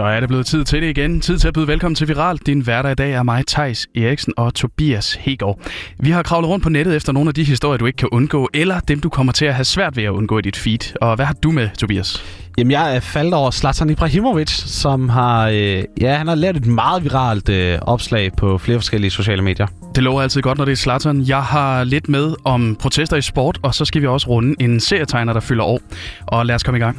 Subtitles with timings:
[0.00, 1.20] Så er det blevet tid til det igen.
[1.20, 2.36] Tid til at byde velkommen til Viral.
[2.36, 5.60] Din hverdag i dag er mig, Tejs Eriksen og Tobias Hegård.
[5.98, 8.48] Vi har kravlet rundt på nettet efter nogle af de historier, du ikke kan undgå,
[8.54, 10.96] eller dem, du kommer til at have svært ved at undgå i dit feed.
[11.00, 12.24] Og hvad har du med, Tobias?
[12.58, 16.66] Jamen, jeg er faldet over Zlatan Ibrahimovic, som har, øh, ja, han har lavet et
[16.66, 19.66] meget viralt øh, opslag på flere forskellige sociale medier.
[19.94, 21.22] Det lover altid godt, når det er Zlatan.
[21.26, 24.80] Jeg har lidt med om protester i sport, og så skal vi også runde en
[24.80, 25.80] serietegner, der fylder år.
[26.26, 26.98] Og lad os komme i gang.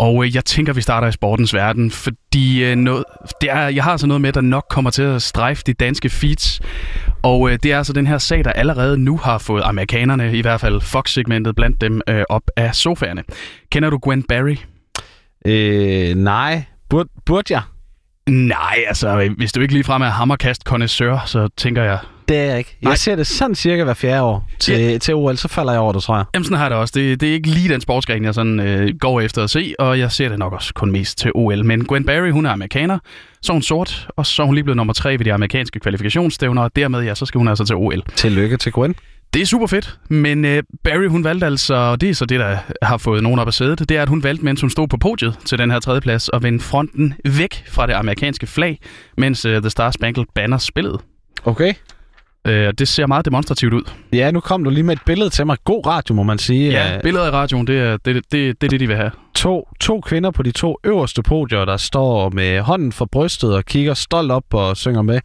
[0.00, 3.04] Og øh, jeg tænker, vi starter i sportens verden, fordi øh, noget,
[3.40, 6.08] det er, jeg har altså noget med, der nok kommer til at strejfe de danske
[6.08, 6.60] feeds.
[7.22, 10.40] Og øh, det er altså den her sag, der allerede nu har fået amerikanerne, i
[10.40, 13.24] hvert fald Fox-segmentet blandt dem, øh, op af sofaerne.
[13.72, 14.56] Kender du Gwen Barry?
[15.46, 16.64] Øh, nej.
[16.88, 17.62] Burde, burde jeg?
[18.28, 20.62] Nej, altså, hvis du ikke ligefrem er hammerkast
[21.26, 21.98] så tænker jeg,
[22.30, 22.76] Det er jeg ikke.
[22.82, 22.96] Jeg Nej.
[22.96, 24.98] ser det sådan cirka hver fjerde år til, Ja.
[24.98, 26.24] til OL, så falder jeg over det, tror jeg.
[26.34, 26.92] Jamen sådan har det også.
[26.96, 29.98] Det, det er ikke lige den sportsgren, jeg sådan, øh, går efter at se, og
[29.98, 31.64] jeg ser det nok også kun mest til OL.
[31.64, 32.98] Men Gwen Barry, hun er amerikaner,
[33.42, 35.80] så er hun sort, og så er hun lige blevet nummer tre ved de amerikanske
[35.80, 38.02] kvalifikationsstævner, og dermed ja, så skal hun altså til OL.
[38.16, 38.94] Tillykke til Gwen.
[39.34, 42.40] Det er super fedt, men øh, Barry hun valgte altså, og det er så det,
[42.40, 44.88] der har fået nogen op at sædet, det er, at hun valgte, mens hun stod
[44.88, 48.78] på podiet til den her tredjeplads, at vende fronten væk fra det amerikanske flag,
[49.18, 50.98] mens øh, The Star Spangled Banner spillede.
[51.44, 51.74] Okay.
[52.46, 53.82] Øh, det ser meget demonstrativt ud.
[54.12, 55.56] Ja, nu kom du lige med et billede til mig.
[55.64, 56.70] God radio, må man sige.
[56.70, 59.10] Ja, Øh, billeder i radioen, det er det, det, det, det, det de vil have.
[59.34, 63.64] to, to kvinder på de to øverste podier, der står med hånden for brystet og
[63.64, 65.20] kigger stolt op og synger med.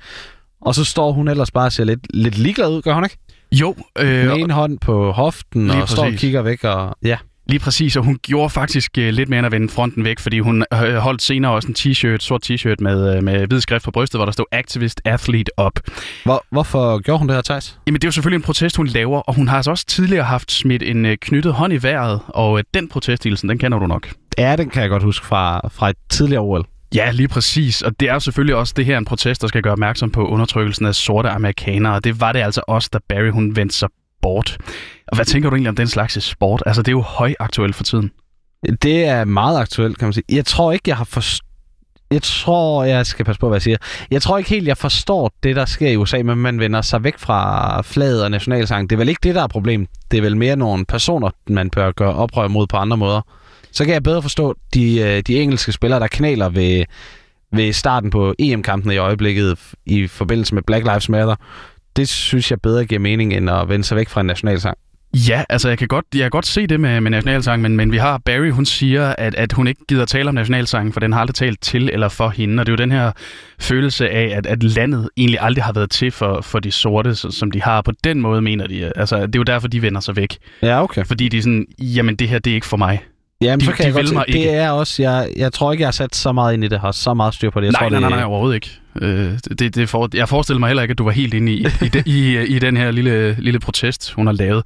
[0.62, 3.18] Og så står hun ellers bare og ser lidt, lidt ligeglad ud, gør hun ikke?
[3.52, 6.20] Jo, øh, Med en hånd på hoften og står og præcis.
[6.22, 6.64] kigger væk.
[6.64, 7.18] Og, ja.
[7.48, 10.40] Lige præcis, og hun gjorde faktisk øh, lidt mere end at vende fronten væk, fordi
[10.40, 13.92] hun øh, holdt senere også en t-shirt, sort t-shirt med, øh, med hvid skrift på
[13.92, 15.80] brystet, hvor der stod Activist Athlete op.
[16.24, 17.80] Hvor, hvorfor gjorde hun det her, Thijs?
[17.88, 20.24] Jamen det er jo selvfølgelig en protest, hun laver, og hun har altså også tidligere
[20.24, 23.88] haft smidt en øh, knyttet hånd i vejret, og øh, den protesthilsen, den kender du
[23.88, 24.10] nok.
[24.38, 26.66] Ja, den kan jeg godt huske fra, fra et tidligere OL.
[26.96, 27.82] Ja, lige præcis.
[27.82, 30.28] Og det er jo selvfølgelig også det her en protest, der skal gøre opmærksom på
[30.28, 31.94] undertrykkelsen af sorte amerikanere.
[31.94, 33.90] Og det var det altså også, da Barry hun vendte sig
[34.26, 34.58] sport.
[35.08, 36.64] Og hvad tænker du egentlig om den slags sport?
[36.66, 38.12] Altså, det er jo højaktuelt for tiden.
[38.82, 40.24] Det er meget aktuelt, kan man sige.
[40.30, 41.42] Jeg tror ikke, jeg har forstået...
[42.12, 43.78] Jeg tror, jeg skal passe på, hvad jeg siger.
[44.12, 47.04] Jeg tror ikke helt, jeg forstår det, der sker i USA, men man vender sig
[47.04, 48.90] væk fra flaget og nationalsang.
[48.90, 49.88] Det er vel ikke det, der er problem.
[50.12, 53.22] Det er vel mere nogle personer, man bør gøre oprør mod på andre måder.
[53.72, 56.86] Så kan jeg bedre forstå de, øh, de engelske spillere, der knaler ved,
[57.52, 61.36] ved starten på EM-kampen i øjeblikket i forbindelse med Black Lives Matter.
[61.96, 64.78] Det synes jeg bedre giver mening, end at vende sig væk fra en nationalsang.
[65.30, 67.92] Ja, altså jeg kan godt, jeg kan godt se det med, med nationalsang, men, men
[67.92, 71.14] vi har Barry, hun siger, at, at hun ikke gider tale om nationalsangen, for den
[71.14, 72.62] har aldrig talt til eller for hende.
[72.62, 73.12] Og det er jo den her
[73.60, 77.52] følelse af, at, at landet egentlig aldrig har været til for, for de sorte, som
[77.52, 77.82] de har.
[77.82, 80.38] På den måde mener de, altså det er jo derfor, de vender sig væk.
[80.62, 81.06] Ja, okay.
[81.06, 83.04] Fordi de er sådan, jamen det her, det er ikke for mig.
[83.42, 84.50] Jamen, De- så kan de jeg godt se, det ikke.
[84.50, 86.92] er også, jeg, jeg tror ikke, jeg har sat så meget ind i det, har
[86.92, 87.66] så meget styr på det.
[87.66, 88.70] Jeg nej, tror, nej, nej, nej, overhovedet ikke.
[89.02, 91.68] Øh, det, det for, jeg forestiller mig heller ikke, at du var helt inde i,
[91.82, 94.64] i, de, i, i den her lille, lille protest, hun har lavet.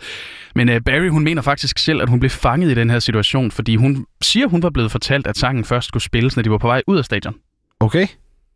[0.56, 3.52] Men uh, Barry, hun mener faktisk selv, at hun blev fanget i den her situation,
[3.52, 6.58] fordi hun siger, hun var blevet fortalt, at sangen først skulle spilles, når de var
[6.58, 7.36] på vej ud af stadion.
[7.80, 8.08] Okay.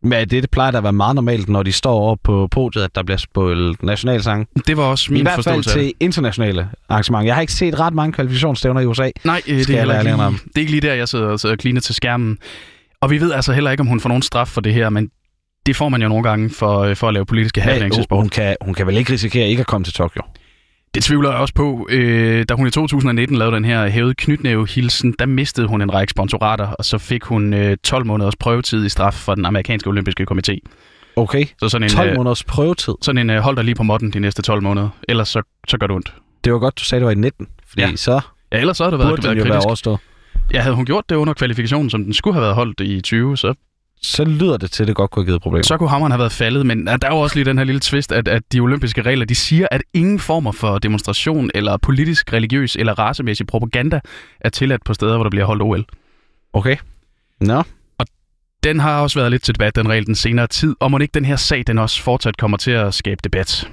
[0.02, 2.84] Men det, det plejer da at være meget normalt, når de står over på podiet,
[2.84, 4.48] at der bliver spillet nationalsang.
[4.66, 7.26] Det var også I min hvert fald til internationale arrangementer.
[7.26, 9.10] Jeg har ikke set ret mange kvalifikationsstævner i USA.
[9.24, 11.54] Nej, øh, det, er heller ikke lige, det er ikke lige der, jeg sidder, sidder
[11.54, 12.38] og kliner til skærmen.
[13.00, 15.10] Og vi ved altså heller ikke, om hun får nogen straf for det her, men
[15.66, 18.04] det får man jo nogle gange for, øh, for at lave politiske handlinger i hun,
[18.04, 18.18] sport.
[18.20, 20.22] hun, kan, hun kan vel ikke risikere ikke at komme til Tokyo?
[20.94, 21.86] Det tvivler jeg også på.
[21.90, 26.10] Øh, da hun i 2019 lavede den her hævede knytnæve-hilsen, der mistede hun en række
[26.10, 30.26] sponsorater, og så fik hun øh, 12 måneders prøvetid i straf fra den amerikanske olympiske
[30.30, 30.58] komité.
[31.16, 31.46] Okay.
[31.60, 32.94] Så sådan en, 12 øh, måneders prøvetid.
[33.02, 35.78] sådan en øh, hold dig lige på modden de næste 12 måneder, ellers så, så
[35.78, 36.14] gør det ondt.
[36.44, 37.46] Det var godt, du sagde, det var i 19.
[37.68, 37.96] Fordi Ja.
[37.96, 38.20] så
[38.52, 39.66] Ja, ellers så havde det været, burde den været kritisk.
[39.66, 39.98] overstået.
[40.52, 43.36] Ja, havde hun gjort det under kvalifikationen, som den skulle have været holdt i 20,
[43.36, 43.54] så
[44.04, 45.62] Så lyder det til, at det godt kunne have givet problemer.
[45.62, 47.80] så kunne hammeren have været faldet, men der er jo også lige den her lille
[47.80, 52.32] twist, at, at de olympiske regler, de siger, at ingen former for demonstration eller politisk,
[52.32, 54.00] religiøs eller racemæssig propaganda
[54.40, 55.84] er tilladt på steder, hvor der bliver holdt OL.
[56.52, 56.76] Okay.
[57.40, 57.62] Nå.
[58.64, 61.14] Den har også været lidt til debat, den regel, den senere tid, og må ikke
[61.14, 63.68] den her sag, den også fortsat kommer til at skabe debat.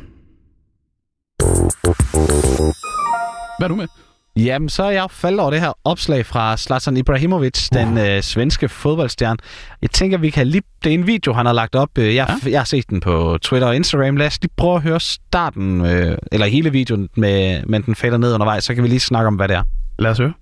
[3.60, 3.88] Hvad er du med?
[4.36, 8.70] Jamen, så er jeg faldet over det her opslag fra Zlatan Ibrahimovic, den øh, svenske
[8.70, 9.38] fodboldstjerne.
[9.82, 10.62] Jeg tænker, vi kan lige...
[10.84, 11.90] Det er en video, han har lagt op.
[11.98, 12.52] Øh, Jeg, ja.
[12.52, 14.16] jeg har set den på Twitter og Instagram.
[14.18, 18.18] Lad os lige prøve at høre starten, øh, eller hele videoen, med, men den falder
[18.18, 18.64] ned undervejs.
[18.64, 19.64] Så kan vi lige snakke om, hvad det er.
[20.00, 20.34] Lad os høre.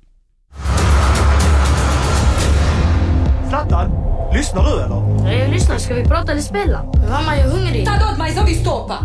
[3.49, 3.89] Zlatan,
[4.35, 5.29] lyssnar du eller?
[5.31, 5.77] Ja, jag lyssnar.
[5.77, 6.79] Ska vi prata eller spela?
[7.09, 7.85] Mamma, jag är hungrig.
[7.85, 8.97] Ta åt mig så vi stoppa!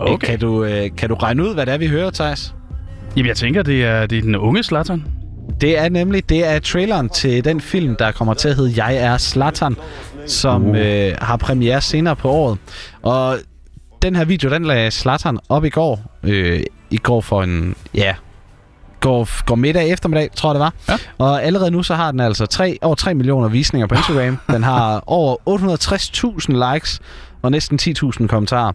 [0.00, 0.26] Okay.
[0.26, 2.54] Kan, du, øh, kan du regne ud, hvad det er, vi hører, Thijs?
[3.16, 5.04] Jamen, jeg tænker, det er, det er den unge Zlatan.
[5.60, 8.96] Det er nemlig det er traileren til den film, der kommer til at hedde Jeg
[8.96, 9.76] er Slatan,
[10.26, 10.78] som uh.
[10.78, 12.58] øh, har premiere senere på året.
[13.02, 13.38] Og
[14.02, 16.18] den her video, den lagde Slatan op i går.
[16.22, 18.14] Øh, I går for en, ja,
[19.00, 20.74] går, går middag eftermiddag, tror jeg det var.
[20.88, 20.96] Ja.
[21.18, 24.38] Og allerede nu så har den altså 3, over 3 millioner visninger på Instagram.
[24.54, 27.00] den har over 860.000 likes
[27.42, 28.72] og næsten 10.000 kommentarer.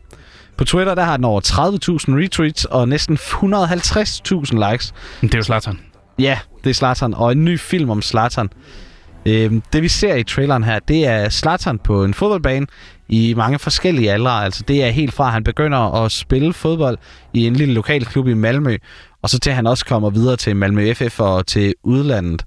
[0.58, 4.94] På Twitter der har den over 30.000 retweets og næsten 150.000 likes.
[5.22, 5.80] Men det er jo Zlatan.
[6.20, 8.50] Ja, det er Zlatan, og en ny film om Zlatan.
[9.26, 12.68] Øhm, det vi ser i traileren her, det er Zlatan på en fodboldbane
[13.10, 14.44] i mange forskellige aldre.
[14.44, 16.98] Altså det er helt fra, at han begynder at spille fodbold
[17.34, 18.78] i en lille lokal klub i Malmø,
[19.22, 22.46] og så til at han også kommer videre til Malmø FF og til udlandet.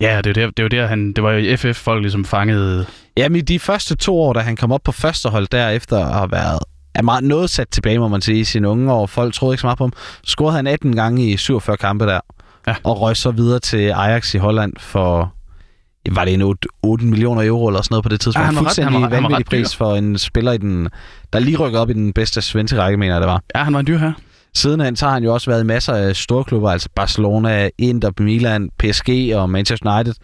[0.00, 2.24] Ja, det er jo der, det jo der han, det var jo FF, folk ligesom
[2.24, 2.86] fangede...
[3.16, 6.14] Jamen i de første to år, da han kom op på første hold derefter at
[6.14, 6.58] have været
[6.94, 9.06] er meget noget sat tilbage, må man sige, i sine unge år.
[9.06, 9.92] Folk troede ikke så meget på ham.
[10.24, 12.20] Scorede han 18 gange i 47 kampe der.
[12.66, 12.74] Ja.
[12.84, 15.32] Og røg så videre til Ajax i Holland for
[16.10, 18.42] var det en 8, 8 millioner euro eller sådan noget på det tidspunkt.
[18.42, 20.52] Ja, han var ret- Fuldstændig han var- han var vanvittig ret pris for en spiller,
[20.52, 20.88] i den,
[21.32, 23.42] der lige rykkede op i den bedste svenske række, mener jeg det var.
[23.54, 24.12] Ja, han var en dyr her.
[24.54, 28.10] Sidenhen så har han jo også været i masser af store klubber, altså Barcelona, Inter,
[28.20, 30.14] Milan, PSG og Manchester United.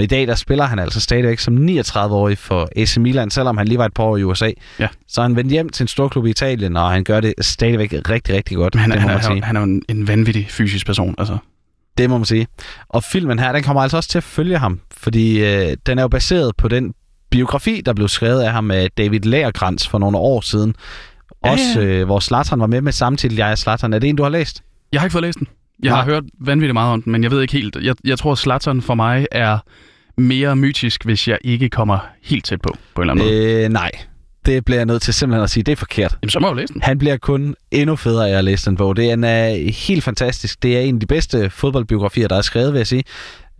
[0.00, 3.68] Og i dag der spiller han altså stadigvæk som 39-årig for AC Milan, selvom han
[3.68, 4.50] lige var et par år i USA.
[4.78, 4.88] Ja.
[5.08, 7.92] Så han vendt hjem til en stor klub i Italien, og han gør det stadigvæk
[8.08, 8.74] rigtig, rigtig godt.
[8.74, 9.44] Men han, det han, må man han, sige.
[9.44, 11.38] han, er jo en, en vanvittig fysisk person, altså.
[11.98, 12.46] Det må man sige.
[12.88, 16.02] Og filmen her, den kommer altså også til at følge ham, fordi øh, den er
[16.02, 16.94] jo baseret på den
[17.30, 20.74] biografi, der blev skrevet af ham af David Lagerkrantz for nogle år siden.
[21.44, 21.86] Ja, Også ja.
[21.86, 23.92] øh, hvor Zlatan var med med samme titel, Jeg er Zlatan.
[23.92, 24.62] Er det en, du har læst?
[24.92, 25.46] Jeg har ikke fået læst den.
[25.82, 25.98] Jeg Nej.
[25.98, 27.76] har hørt vanvittigt meget om den, men jeg ved ikke helt.
[27.82, 29.58] Jeg, jeg tror, Zlatan for mig er
[30.16, 33.64] mere mytisk, hvis jeg ikke kommer helt tæt på, på en eller anden måde.
[33.64, 33.90] Øh, nej.
[34.46, 36.18] Det bliver jeg nødt til simpelthen at sige, det er forkert.
[36.22, 36.82] Jamen, så må jeg læse den.
[36.82, 38.96] Han bliver kun endnu federe af at læse den bog.
[38.96, 40.62] Det er, en, er helt fantastisk.
[40.62, 43.04] Det er en af de bedste fodboldbiografier, der er skrevet, vil jeg sige.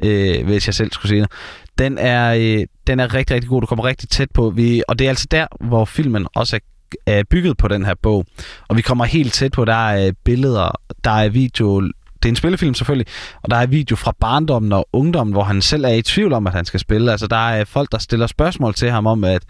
[0.04, 1.30] Øh, hvis jeg selv skulle sige det.
[1.78, 3.60] Den er, øh, den er rigtig, rigtig god.
[3.60, 4.50] Du kommer rigtig tæt på.
[4.50, 6.60] Vi, og det er altså der, hvor filmen også er,
[7.06, 8.24] er bygget på den her bog.
[8.68, 9.64] Og vi kommer helt tæt på.
[9.64, 10.70] Der er øh, billeder,
[11.04, 11.82] der er video.
[12.22, 13.06] Det er en spillefilm selvfølgelig,
[13.42, 16.46] og der er video fra barndommen og ungdommen, hvor han selv er i tvivl om,
[16.46, 17.10] at han skal spille.
[17.10, 19.42] Altså, der er folk, der stiller spørgsmål til ham om, at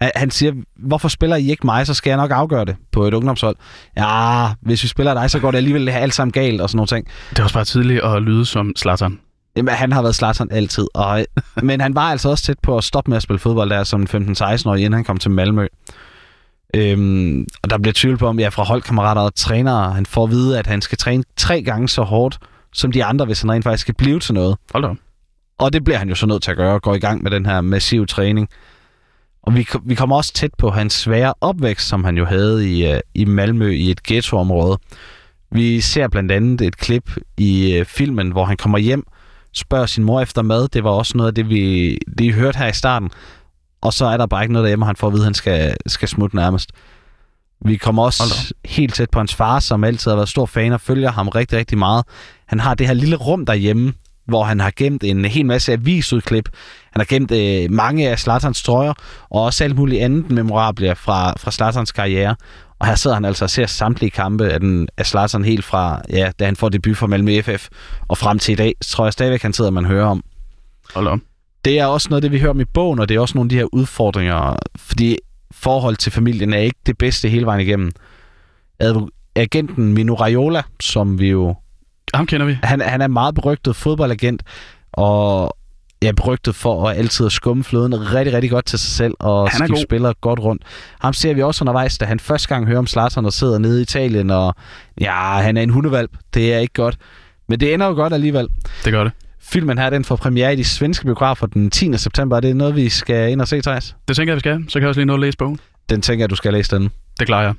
[0.00, 3.14] han- siger, hvorfor spiller I ikke mig, så skal jeg nok afgøre det på et
[3.14, 3.56] ungdomshold.
[3.96, 6.86] Ja, hvis vi spiller dig, så går det alligevel alt sammen galt og sådan nogle
[6.86, 7.06] ting.
[7.30, 9.18] Det er også bare tidligt at lyde som Zlatan.
[9.56, 10.86] Jamen, han har været Zlatan altid.
[10.94, 11.24] Og,
[11.62, 14.02] men han var altså også tæt på at stoppe med at spille fodbold der som
[14.14, 15.66] 15-16-årig, inden han kom til Malmø.
[16.74, 19.92] Øhm, og der bliver tvivl på, om jeg er fra holdkammerater og trænere.
[19.92, 22.38] Han får at vide, at han skal træne tre gange så hårdt
[22.72, 24.56] som de andre, hvis han rent faktisk skal blive til noget.
[24.72, 24.94] Hold da.
[25.58, 27.30] Og det bliver han jo så nødt til at gøre, og gå i gang med
[27.30, 28.48] den her massive træning.
[29.42, 32.92] Og vi, vi kommer også tæt på hans svære opvækst, som han jo havde i,
[32.92, 34.78] øh, i Malmø i et ghettoområde.
[35.52, 39.04] Vi ser blandt andet et klip i øh, filmen, hvor han kommer hjem,
[39.52, 40.68] spørger sin mor efter mad.
[40.68, 43.10] Det var også noget af det, vi lige hørte her i starten.
[43.82, 45.34] Og så er der bare ikke noget derhjemme, og han får at vide, at han
[45.34, 46.70] skal, skal smutte nærmest.
[47.64, 50.80] Vi kommer også helt tæt på hans far, som altid har været stor fan og
[50.80, 52.04] følger ham rigtig, rigtig meget.
[52.46, 53.92] Han har det her lille rum derhjemme,
[54.26, 56.48] hvor han har gemt en hel masse avisudklip.
[56.92, 58.92] Han har gemt øh, mange af Slatans trøjer,
[59.30, 62.36] og også alt muligt andet memorable fra, fra Slatans karriere.
[62.78, 66.02] Og her sidder han altså og ser samtlige kampe af, den, af Zlatan helt fra,
[66.10, 67.68] ja, da han får debut for Malmø FF,
[68.08, 70.22] og frem til i dag, tror jeg stadigvæk, han sidder, man hører om.
[70.94, 71.18] Hold op.
[71.64, 73.46] Det er også noget, det vi hører om i bogen, og det er også nogle
[73.46, 75.16] af de her udfordringer, fordi
[75.50, 77.92] forhold til familien er ikke det bedste hele vejen igennem.
[79.36, 81.54] Agenten Mino Raiola, som vi jo
[82.14, 82.58] Ham kender vi.
[82.62, 84.42] han, han er en meget berygtet fodboldagent,
[84.92, 85.56] og
[86.02, 89.48] ja, berygtet for at altid at skumme fløden rigtig, rigtig godt til sig selv, og
[89.48, 89.82] skifte god.
[89.82, 90.62] spillere godt rundt.
[91.00, 93.78] Ham ser vi også undervejs, da han første gang hører om Zlatan og sidder nede
[93.78, 94.54] i Italien, og
[95.00, 96.10] ja, han er en hundevalp.
[96.34, 96.96] Det er ikke godt.
[97.48, 98.48] Men det ender jo godt alligevel.
[98.84, 99.12] Det gør det.
[99.42, 101.96] Filmen her, den får premiere i de svenske biografer den 10.
[101.96, 102.36] september.
[102.36, 103.96] Er det noget, vi skal ind og se, Thijs?
[104.08, 104.64] Det tænker jeg, vi skal.
[104.68, 105.58] Så kan jeg også lige nå at læse bogen.
[105.90, 106.90] Den tænker jeg, du skal læse den.
[107.18, 107.54] Det klarer jeg.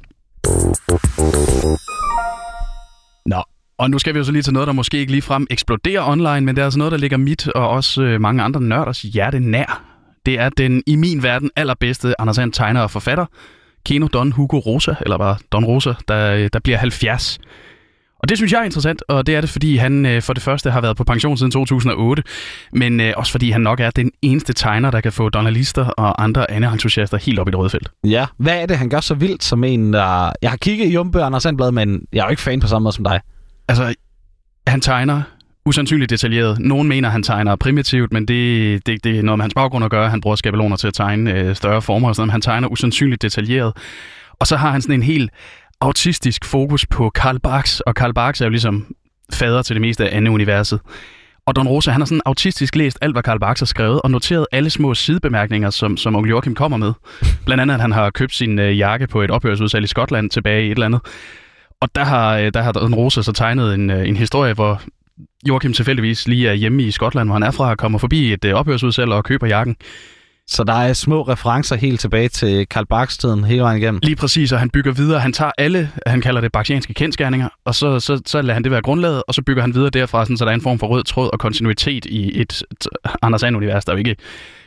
[3.25, 3.43] Nå,
[3.77, 6.41] og nu skal vi jo så lige til noget, der måske ikke ligefrem eksploderer online,
[6.41, 9.39] men det er altså noget, der ligger mit og også øh, mange andre nørders hjerte
[9.39, 9.83] nær.
[10.25, 13.25] Det er den i min verden allerbedste Anders Sand tegner og forfatter,
[13.85, 17.39] Keno Don Hugo Rosa, eller bare Don Rosa, der, øh, der bliver 70.
[18.21, 20.43] Og det synes jeg er interessant, og det er det, fordi han øh, for det
[20.43, 22.23] første har været på pension siden 2008,
[22.73, 26.23] men øh, også fordi han nok er den eneste tegner, der kan få journalister og
[26.23, 27.89] andre andre-entusiaster helt op i det røde felt.
[28.03, 28.25] Ja.
[28.37, 30.31] Hvad er det, han gør så vildt som en, der...
[30.41, 32.67] Jeg har kigget i Jumpe og Anders Sandblad, men jeg er jo ikke fan på
[32.67, 33.21] samme måde som dig.
[33.67, 33.95] Altså,
[34.67, 35.21] han tegner
[35.65, 36.59] usandsynligt detaljeret.
[36.59, 39.91] Nogen mener, han tegner primitivt, men det, det, det er noget med hans baggrund at
[39.91, 40.09] gøre.
[40.09, 42.67] Han bruger skabeloner til at tegne øh, større former og sådan noget, men han tegner
[42.67, 43.73] usandsynligt detaljeret.
[44.39, 45.31] Og så har han sådan en helt
[45.81, 48.95] autistisk fokus på Karl Barks, og Karl Barks er jo ligesom
[49.33, 50.79] fader til det meste af Anne-universet.
[51.45, 54.11] Og Don Rosa, han har sådan autistisk læst alt, hvad Karl Barks har skrevet, og
[54.11, 56.93] noteret alle små sidebemærkninger, som, som onkel Joachim kommer med.
[57.45, 60.63] Blandt andet, at han har købt sin øh, jakke på et ophørsudsalg i Skotland tilbage
[60.63, 61.01] i et eller andet.
[61.81, 64.81] Og der har, øh, der har Don Rosa så tegnet en, øh, en historie, hvor
[65.47, 68.45] Joachim tilfældigvis lige er hjemme i Skotland, hvor han er fra, og kommer forbi et
[68.45, 69.75] øh, ophørsudsalg og køber jakken.
[70.51, 73.99] Så der er små referencer helt tilbage til Karl Barks-tiden hele vejen igennem.
[74.03, 75.19] Lige præcis, og han bygger videre.
[75.19, 78.71] Han tager alle, han kalder det baksianske kendskærninger, og så, så, så lader han det
[78.71, 80.87] være grundlaget, og så bygger han videre derfra, sådan, så der er en form for
[80.87, 82.63] rød tråd og kontinuitet i et,
[83.21, 84.15] Anders And-univers, der jo ikke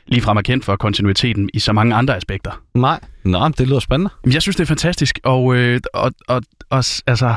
[0.06, 2.60] ligefrem er kendt for kontinuiteten i så mange andre aspekter.
[2.74, 3.00] Nej.
[3.24, 4.10] Nå, det lyder spændende.
[4.32, 7.34] Jeg synes, det er fantastisk, og, øh, og, og, og altså,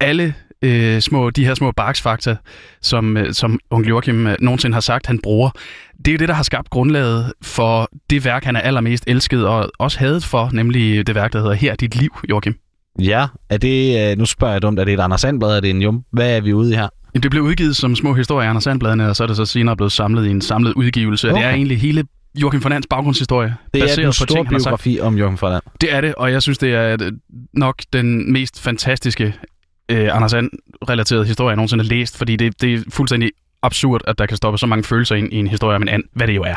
[0.00, 2.36] alle øh, små, de her små barksfakta,
[2.82, 5.50] som, øh, som onkel Joachim øh, nogensinde har sagt, han bruger,
[6.04, 9.70] det er det, der har skabt grundlaget for det værk, han er allermest elsket og
[9.78, 12.54] også hadet for, nemlig det værk, der hedder Her er dit liv, Joachim.
[13.02, 15.70] Ja, er det, øh, nu spørger jeg dumt, er det et Anders Sandblad, er det
[15.70, 16.04] en jum?
[16.12, 16.88] Hvad er vi ude i her?
[17.14, 19.44] Jamen, det blev udgivet som små historier i Anders Sandbladene, og så er det så
[19.44, 21.30] senere blevet samlet i en samlet udgivelse.
[21.30, 21.40] Okay.
[21.40, 22.04] Det er egentlig hele
[22.42, 24.64] Joachim von Ands baggrundshistorie, Det er den baseret på store ting, har sagt.
[24.64, 25.62] biografi om Jørgen Forland.
[25.80, 27.10] Det er det, og jeg synes, det er
[27.54, 29.34] nok den mest fantastiske
[29.88, 33.30] øh, Anders And-relaterede historie, jeg nogensinde har læst, fordi det, det er fuldstændig
[33.62, 36.04] absurd, at der kan stoppe så mange følelser ind i en historie om en and,
[36.12, 36.56] hvad det jo er.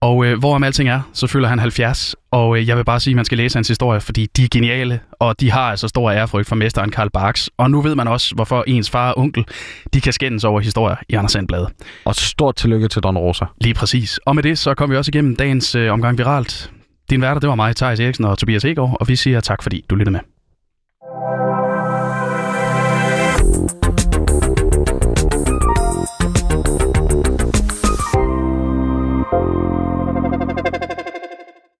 [0.00, 3.12] Og øh, hvorom alting er, så fylder han 70, og øh, jeg vil bare sige,
[3.12, 6.10] at man skal læse hans historie, fordi de er geniale, og de har altså stor
[6.10, 7.50] ærefrygt for mesteren Karl Barks.
[7.56, 9.44] Og nu ved man også, hvorfor ens far og onkel,
[9.92, 11.68] de kan skændes over historier i Anders And-bladet.
[12.04, 13.44] Og stort tillykke til Don Rosa.
[13.60, 14.18] Lige præcis.
[14.18, 16.70] Og med det, så kom vi også igennem dagens øh, omgang viralt.
[17.10, 19.84] Din værter, det var mig, Thijs Eriksen og Tobias Egård, og vi siger tak, fordi
[19.90, 20.35] du lyttede med.